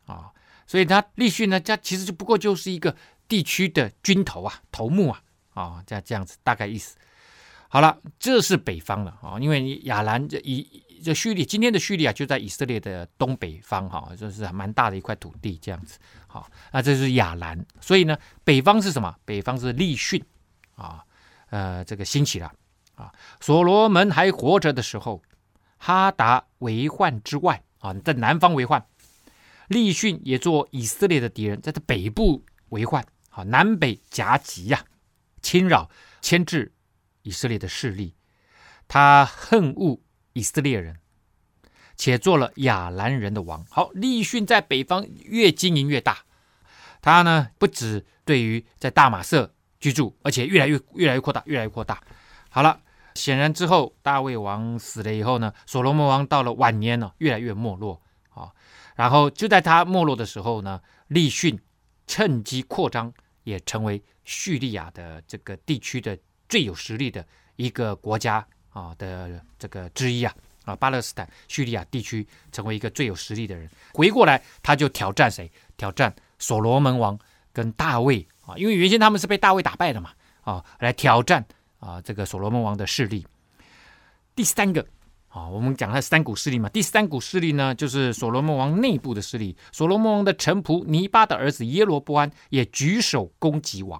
[0.06, 0.30] 啊，
[0.66, 2.94] 所以他利汛呢，他其实就不过就是一个
[3.26, 5.22] 地区的军头啊，头目啊
[5.54, 6.96] 啊，这样这样子大概意思。
[7.68, 10.82] 好了，这是北方了啊，因为亚兰这一。
[11.04, 15.98] 这叙利今天的叙利亚就在以色列的东北方，哈，就是蛮大的一块土地，这样子，
[16.28, 19.12] 好，那这是亚兰，所以呢，北方是什么？
[19.24, 20.24] 北方是利逊，
[20.76, 21.04] 啊，
[21.52, 22.50] 呃，这个兴起了，
[22.94, 25.22] 啊，所罗门还活着的时候，
[25.76, 28.82] 哈达为患之外，啊，在南方为患，
[29.68, 34.82] 利逊也做以色列的敌人，在这北部为患，啊，南北夹击呀，
[35.42, 35.90] 侵扰
[36.22, 36.72] 牵制
[37.20, 38.14] 以色列的势力，
[38.88, 40.00] 他恨恶。
[40.34, 40.96] 以色列人，
[41.94, 43.66] 且做了亚兰人的王。
[43.68, 46.24] 好，利逊在北方越经营越大。
[47.02, 52.00] 他呢，不止对于在大马色居住，而且越来越越来越扩大，越来越扩大。
[52.48, 52.80] 好了，
[53.16, 58.52] 显然之后大卫王死了以后呢，所罗门王到了晚年呢，越来越没落啊。
[58.94, 61.58] 然后就在他没落的时候呢，利逊
[62.06, 63.12] 趁机扩张
[63.42, 66.16] 也成为叙利亚的这个地区的
[66.48, 67.26] 最有实力的
[67.56, 70.32] 一个国家啊的这个之一啊
[70.64, 73.68] 啊，巴勒斯坦叙利亚地区成为一个最有实力的人。
[73.92, 75.50] 回过来，他就挑战谁？
[75.76, 77.18] 挑战所罗门王
[77.52, 80.10] 跟大卫啊，因为原先他们是被大卫打败的嘛
[80.42, 81.44] 啊，来挑战
[81.78, 83.26] 啊这个所罗门王的势力。
[84.34, 84.86] 第三个。
[85.34, 86.68] 啊，我们讲了三股势力嘛。
[86.68, 89.56] 第三股势力呢，就是所罗门王内部的势力。
[89.72, 93.98] 所罗门王的臣仆尼巴的儿子耶罗波安也举手攻击王。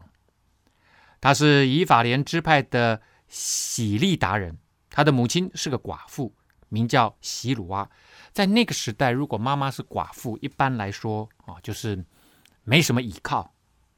[1.22, 4.58] 他是以法莲支派的洗利达人，
[4.90, 6.34] 他的母亲是个寡妇，
[6.68, 7.88] 名叫洗鲁阿。
[8.34, 12.04] 在那个时代，如果妈妈是寡妇，一般来说啊，就是
[12.64, 13.51] 没什么依靠。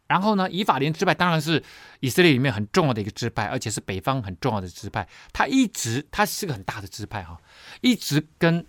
[0.07, 1.63] 然后呢，以法莲支派当然是
[2.01, 5.09] 以色列里面很重要的一个支派，而且是北方很重要的支派。
[5.33, 7.41] 他一直，他是个很大的支派哈，
[7.81, 8.65] 一直跟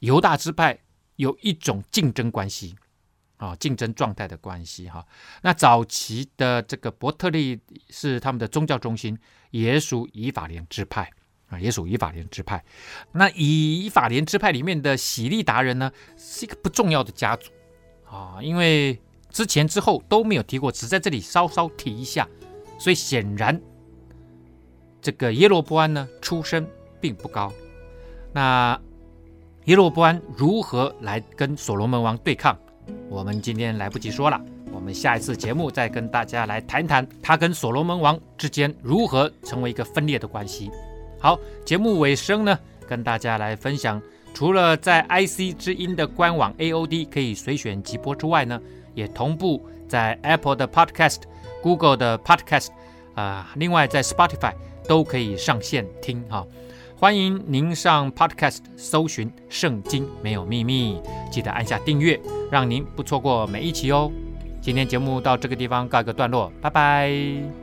[0.00, 0.76] 犹大支派
[1.16, 2.74] 有一种竞争关系
[3.36, 5.06] 啊，竞争状态的关系哈。
[5.42, 9.16] 那早期的这个伯特利是他们的宗教中心，
[9.52, 11.08] 也属以法莲支派
[11.48, 12.62] 啊，也属以法莲支派。
[13.12, 17.52] 那以法莲支派里面的洗利达人呢，是一个不重要的家族
[18.04, 19.00] 啊，因为。
[19.32, 22.28] 之前之后都没有提过，只在这里稍稍提一下，
[22.78, 23.58] 所以显然
[25.00, 26.66] 这个耶罗波安呢出身
[27.00, 27.50] 并不高。
[28.32, 28.78] 那
[29.64, 32.56] 耶罗波安如何来跟所罗门王对抗？
[33.08, 34.38] 我们今天来不及说了，
[34.70, 40.70] 我们下一次节目再跟大家来谈谈他跟所罗门王之间如何成为一个分裂的关系。
[41.18, 44.02] 好，节目尾声呢，跟大家来分享，
[44.34, 48.60] 除了在 IC 之音的官网 AOD 可以随选即播之外呢。
[48.94, 51.22] 也同步在 Apple 的 Podcast、
[51.62, 52.68] Google 的 Podcast
[53.14, 54.52] 啊、另外在 Spotify
[54.88, 56.46] 都可以上线听哈。
[56.96, 60.96] 欢迎您上 Podcast 搜寻《圣经没有秘密》，
[61.30, 62.20] 记得按下订阅，
[62.50, 64.10] 让您不错过每一期哦。
[64.60, 67.61] 今天节目到这个地方告一个段落，拜拜。